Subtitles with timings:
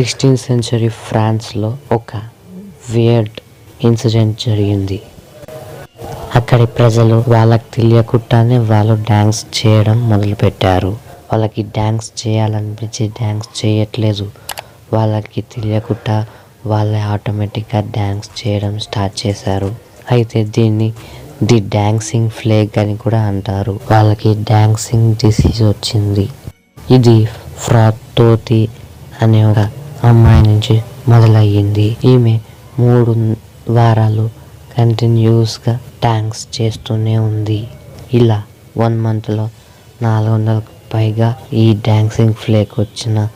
[0.00, 2.10] Sixteenth century ఫ్రాన్స్లో ఒక
[2.92, 3.38] weird
[3.86, 5.00] incident జరిగింది.
[6.38, 10.92] అక్కడి ప్రజలు వాళ్ళకి తెలియకుండానే వాళ్ళు డ్యాన్స్ చేయడం మొదలుపెట్టారు.
[11.30, 14.26] వాళ్ళకి డ్యాన్స్ చేయాలనిపించి డ్యాన్స్ చేయట్లేదు.
[14.92, 16.16] వాళ్ళకి తెలియకుండా
[16.72, 19.70] వాళ్ళే ఆటోమేటిక్గా డ్యాన్స్ చేయడం స్టార్ట్ చేశారు.
[20.10, 20.88] అయితే దీన్ని
[21.50, 23.80] ది డ్యాన్సింగ్ ఫ్లేగ్ అని కూడా అంటారు.
[23.90, 26.26] వాళ్ళకి డ్యాన్సింగ్ డిసీజ్ వచ్చింది.
[26.98, 27.18] ఇది
[27.66, 28.62] ఫ్రాక్ తోతి
[29.22, 29.60] అనే ఒక
[30.04, 31.96] అమ్మాయి నుంచి మొదలయ్యింది.
[32.04, 32.40] ఈమె
[32.78, 33.36] మూడు
[33.70, 34.30] వారాలు
[34.78, 37.68] కంటిన్యూస్గా ట్యాంక్స్ చేస్తూనే ఉంది.
[38.14, 38.42] ఇలా
[38.76, 39.48] వన్ మంత్లో
[40.02, 43.28] నాలుగు వందలకు పైగా ఈ డాన్సింగ్ ఫ్లేక్ వచ్చిన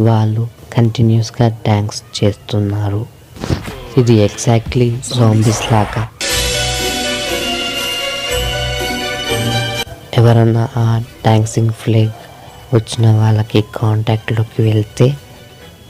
[0.00, 3.06] వాళ్ళు కంటిన్యూస్గా డాన్స్ చేస్తున్నారు.
[3.98, 6.08] ఇది ఎగ్జాక్ట్లీ జాంబీస్ లాగా.
[10.18, 12.16] ఎవరన్నా ఆ డ్యాన్సింగ్ ఫ్లేక్
[12.74, 15.16] వచ్చిన వాళ్ళకి కాంటాక్ట్లోకి వెళ్తే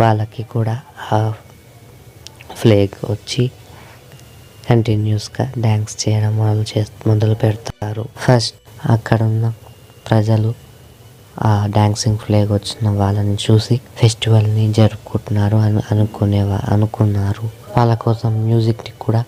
[0.00, 0.80] వాళ్ళకి కూడా
[1.12, 1.32] ఆ
[2.56, 3.50] ఫ్లేగ్ వచ్చి
[4.70, 8.08] కంటిన్యూస్గా డ్యాన్స్ చేయడం మొదలు చే మొదలు పెడతారు.
[8.16, 8.54] ఫస్ట్
[8.90, 9.52] అక్కడ ఉన్న
[10.10, 10.54] ప్రజలు
[11.42, 17.50] ఆ డ్యాన్సింగ్ ఫ్లేగ్ వచ్చిన వాళ్ళని చూసి ఫెస్టివల్ని జరుపుకుంటున్నారు అని అనుకునేవా అనుకున్నారు.
[17.78, 19.24] వాళ్ళ కోసం మ్యూజిక్ని కూడా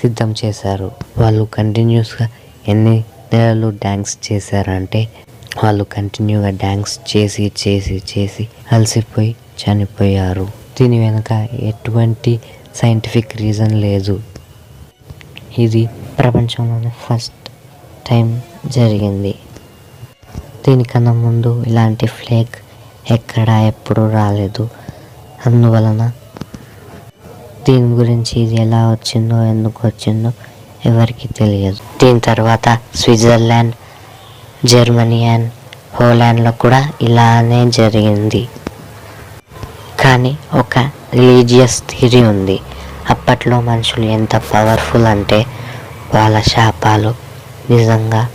[0.00, 0.90] సిద్ధం చేశారు.
[1.18, 2.28] వాళ్ళు కంటిన్యూస్గా
[2.68, 5.08] ఎన్ని నెలలు డ్యాన్స్ చేశారంటే
[5.64, 10.46] వాళ్ళు కంటిన్యూగా డ్యాన్స్ చేసి చేసి చేసి అలసిపోయి చనిపోయారు.
[10.78, 11.32] దీని వెనుక
[11.70, 12.32] ఎటువంటి
[12.80, 14.14] సైంటిఫిక్ రీజన్ లేదు.
[15.58, 15.82] ఇది
[16.18, 17.48] ప్రపంచంలోనే ఫస్ట్
[18.08, 18.26] టైం
[18.66, 19.34] జరిగింది.
[20.64, 22.56] దీనికన్నా ముందు ఇలాంటి ఫ్లేక్
[23.10, 24.64] ఎక్కడా ఎప్పుడు రాలేదు.
[25.46, 26.02] అందువలన
[27.66, 30.30] దీని గురించి ఇది ఎలా వచ్చిందో ఎందుకు వచ్చిందో
[30.86, 31.80] ఎవరికి తెలియదు.
[32.02, 33.74] దీని తర్వాత స్విట్జర్లాండ్
[34.66, 35.48] జర్మనీ అండ్
[35.96, 38.42] హోలాండ్లో కూడా ఇలానే జరిగింది.
[40.06, 40.78] కానీ ఒక
[41.14, 42.60] రిలీజియస్ థియరీ ఉంది.
[43.10, 45.46] అప్పట్లో మనుషులు ఎంత పవర్ఫుల్ అంటే
[46.14, 47.14] వాళ్ళ శాపాలు
[47.70, 48.28] నిజంగా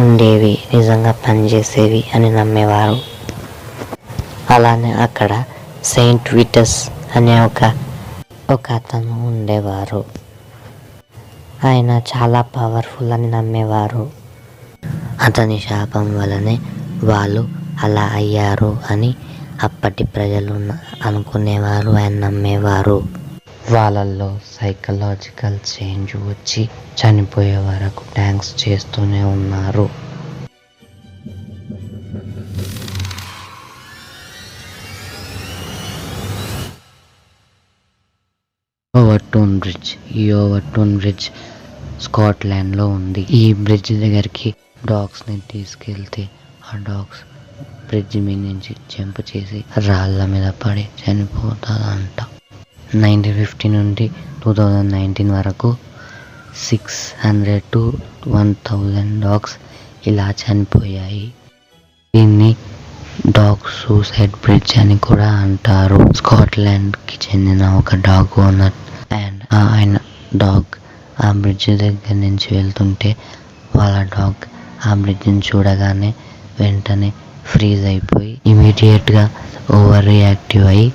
[0.00, 2.98] ఉండేవి నిజంగా పనిచేసేవి అని నమ్మేవారు.
[4.50, 5.44] అలానే అక్కడ
[5.84, 7.74] సెయింట్ విటస్ అనే ఒక
[8.50, 10.04] ఒక అతను ఉండేవారు.
[11.64, 14.10] ఆయన చాలా పవర్ఫుల్ అని నమ్మేవారు.
[15.22, 16.58] అతని శాపం వలనే
[17.04, 17.48] వాళ్ళు
[17.82, 19.14] అలా అయ్యారు అని
[19.66, 20.54] అప్పటి ప్రజలు
[21.08, 22.96] అనుకునేవారు ఆయన నమ్మేవారు.
[23.72, 26.62] వాళ్ళల్లో సైకలాజికల్ చేంజ్ వచ్చి
[27.00, 29.84] చనిపోయే వరకు ట్యాంక్స్ చేస్తూనే ఉన్నారు.
[38.94, 41.28] ఓవర్టూన్ బ్రిడ్జ్ ఈ ఓవర్టూన్ బ్రిడ్జ్
[42.06, 43.22] స్కాట్లాండ్లో ఉంది.
[43.40, 44.50] ఈ బ్రిడ్జ్ దగ్గరికి
[44.86, 46.24] డాగ్స్ని తీసుకెళ్తే
[46.72, 47.22] ఆ డాగ్స్
[47.92, 52.18] బ్రిడ్జ్ మీద నుంచి జంప్ చేసి రాళ్ళ మీద పడి చనిపోతాదంట.
[53.02, 54.06] నైన్టీన్ ఫిఫ్టీ నుండి
[54.42, 55.70] టూ థౌజండ్ నైన్టీన్ వరకు
[56.64, 57.82] six hundred to
[58.34, 59.54] one thousand dogs
[60.10, 61.26] ఇలా చనిపోయాయి.
[62.14, 62.50] దీన్ని
[63.38, 66.00] డాగ్ సూసైడ్ బ్రిడ్జ్ అని కూడా అంటారు.
[66.20, 68.76] స్కాట్లాండ్కి చెందిన ఒక డాగ్ ఓనర్
[69.18, 69.96] అండ్ ఆయన
[70.42, 70.72] డాగ్
[71.24, 73.10] ఆ బ్రిడ్జ్ దగ్గర నుంచి వెళ్తుంటే
[73.76, 74.44] వాళ్ళ డాగ్
[74.86, 76.10] ఆ బ్రిడ్జ్ని చూడగానే
[76.60, 77.10] వెంటనే
[77.46, 79.24] ఫ్రీజ్ అయిపోయి ఇమీడియట్గా
[79.70, 80.88] ఓవర్ రియాక్టివ్ అయ్యి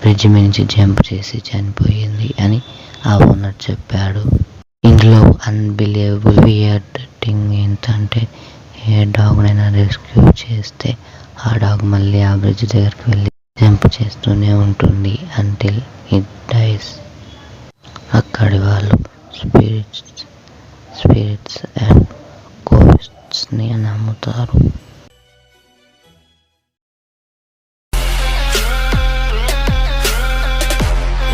[0.00, 2.58] బ్రిడ్జ్ మీద నుంచి జంప్ చేసి చనిపోయింది అని
[3.06, 4.22] ఆ ఓనర్ చెప్పాడు.
[4.84, 8.22] ఇందులో అన్బిలీవబుల్ వియర్డ్ థింగ్ ఏంటంటే
[8.88, 10.90] ఏ డాగ్నైనా రెస్క్యూ చేస్తే
[11.44, 15.80] ఆ డాగ్ మళ్ళీ ఆ బ్రిడ్జ్ దగ్గరికి వెళ్ళి జంప్ చేస్తూనే ఉంటుంది అంటిల్
[16.12, 16.90] ఇట్ డైస్
[18.14, 18.96] అక్కడి వాళ్ళు
[19.38, 20.02] స్పిరిట్స్
[21.00, 22.04] స్పిరిట్స్ అండ్
[23.52, 24.56] అని నమ్ముతారు.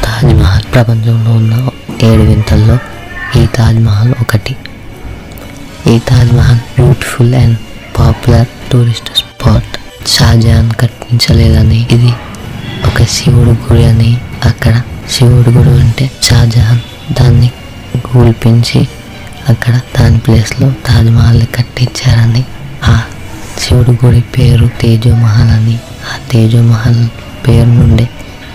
[0.04, 1.54] తాజ్మహల్ ప్రపంచంలో ఉన్న
[2.02, 2.78] ఏడు వింతల్లో
[3.40, 4.56] ఈ తాజ్ మహల్ ఒకటి.
[5.92, 7.58] ఈ Taj Mahal beautiful and
[7.98, 9.74] popular tourist spot.
[10.08, 12.12] Shah Jahan కట్టించలేదని ఇది
[12.86, 16.80] ఒక శివుడు గుడి అని అక్కడ శివుడు గుడి అంటే షాజహాన్
[17.14, 17.50] దాన్ని
[18.06, 18.80] కూల్పించి
[19.50, 22.42] అక్కడ దాని ప్లేస్లో తాజ్మహల్ని కట్టించారని
[22.84, 22.94] ఆ
[23.62, 25.76] శివుడు గుడి పేరు తేజోమహల్ అని
[26.10, 27.02] ఆ తేజోమహల్
[27.46, 28.06] పేరు నుండి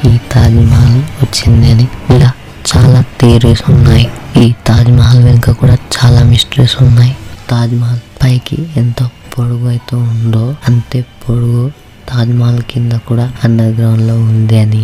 [0.10, 2.30] ఈ తాజ్మహల్ వచ్చింది అని ఇలా
[2.70, 4.06] చాలా థియరీస్ ఉన్నాయి.
[4.38, 7.14] ఈ తాజ్ మహల్ వెనుక కూడా చాలా మిస్టరీస్ ఉన్నాయి.
[7.50, 9.00] తాజ్ మహల్ పైకి ఎంత
[9.34, 11.64] పొడుగు అయితే ఉందో అంతే పొడుగు
[12.10, 14.84] తాజ్ మహల్ కింద కూడా అండర్ గ్రౌండ్లో ఉంది అని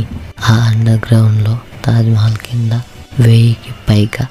[0.50, 1.54] ఆ అండర్ గ్రౌండ్లో
[1.86, 2.74] తాజ్ మహల్ కింద
[3.20, 4.26] వెయ్యికి పైగా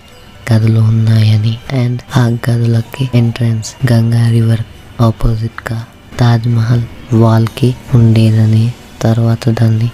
[0.50, 4.62] గదులు ఉన్నాయని అండ్ ఆ గదులకి ఎంట్రన్స్ గంగా రివర్
[5.00, 5.78] ఆపోజిట్గా
[6.18, 6.82] తాజ్ మహల్
[7.14, 8.64] వాల్కి ఉండేదని
[9.02, 9.90] తర్వాత దాన్ని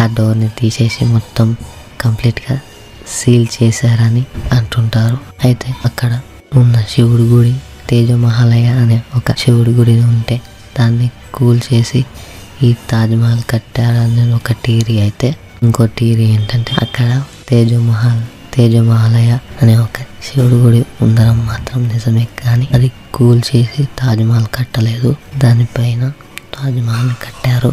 [0.00, 1.48] ఆ డోర్ని తీసేసి మొత్తం
[2.00, 2.54] కంప్లీట్గా
[3.08, 5.18] సీల్ చేశారని అంటుంటారు.
[5.44, 6.12] అయితే అక్కడ
[6.56, 7.54] ఉన్న శివుడి గుడి
[7.90, 10.36] తేజమహాలయ అనే ఒక శివుడి గుడి ఉంటే
[10.78, 12.00] దాన్ని కూల్ చేసి
[12.62, 15.28] ఈ తాజ్మహల్ కట్టారని ఒక టీరీ అయితే
[15.62, 17.08] ఇంకో టీరీ ఏంటంటే అక్కడ
[17.48, 18.22] తేజమహల్
[18.54, 25.16] తేజమహాలయ అనే ఒక శివుడి గుడి ఉండడం మాత్రం నిజమే కానీ అది కూల్ చేసి తాజ్మహల్ కట్టలేదు.
[25.38, 26.12] దానిపైన
[26.54, 27.72] తాజ్మహల్ కట్టారు.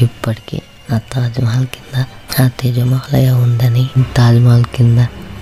[0.00, 0.60] ఇప్పటికీ
[0.94, 2.04] ఆ తాజ్మహల్ కింద
[2.40, 4.98] ఆ తేజమహాలయ ఉందని తాజ్మహల్ కింద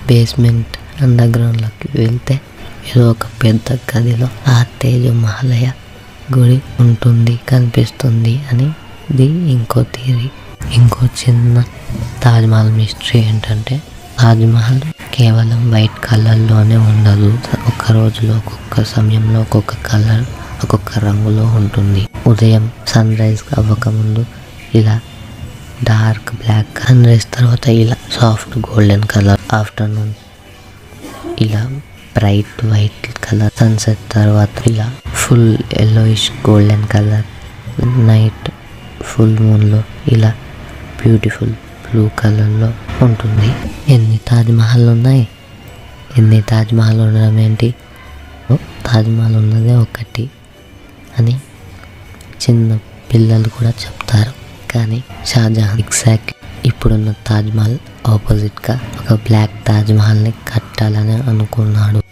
[0.07, 2.41] బేస్మెంట్ అండర్ గ్రౌండ్లోకి వెళ్తే
[2.87, 5.71] ఏదో ఒక పెద్ద గదిలో ఆ తేజమహాలయ
[6.37, 8.67] గుడి ఉంటుంది కనిపిస్తుంది అని
[9.11, 10.29] ఇది ఇంకో థియరీ.
[10.73, 11.63] ఇంకో చిన్న
[12.23, 13.81] తాజ్మహల్ మిస్టరీ ఏంటంటే
[14.19, 14.81] తాజ్మహల్
[15.15, 17.29] కేవలం వైట్ కలర్లోనే ఉండదు.
[17.69, 20.23] ఒక్క రోజులో ఒక్కొక్క సమయంలో ఒక్కొక్క కలర్
[20.63, 22.01] ఒక్కొక్క రంగులో ఉంటుంది.
[22.31, 24.23] ఉదయం సన్ రైజ్ అవ్వకముందు
[24.79, 24.95] ఇలా
[25.89, 30.13] డార్క్ బ్లాక్ సన్ రైజ్ తర్వాత ఇలా సాఫ్ట్ గోల్డెన్ కలర్ ఆఫ్టర్నూన్
[31.45, 31.61] ఇలా
[32.17, 34.87] బ్రైట్ వైట్ కలర్ సన్సెట్ తర్వాత ఇలా
[35.21, 35.51] full
[35.83, 37.25] yellowish golden colour
[38.09, 38.47] night
[39.01, 39.81] full మూన్లో
[40.13, 40.31] ఇలా
[41.01, 41.55] బ్యూటిఫుల్
[41.91, 42.73] బ్లూ కలర్లో
[43.05, 43.49] ఉంటుంది.
[43.93, 45.27] ఎన్ని తాజ్మహల్ ఉన్నాయి?
[46.17, 47.75] ఎన్ని తాజ్మహల్ ఉండడం ఏంటి?
[48.85, 50.29] తాజ్మహల్ ఉన్నదే ఒకటి
[51.19, 51.39] అని
[52.43, 52.79] చిన్న
[53.13, 54.31] పిల్లలు కూడా చెప్తారు.
[54.71, 56.31] కానీ షాజహాన్ ఎగ్జాక్ట్
[56.65, 62.06] ఇప్పుడున్న తాజ్మహల్ ఆపోజిట్గా ఒక బ్లాక్ తాజ్ మహల్ని కట్టాలని అనుకున్నాడు.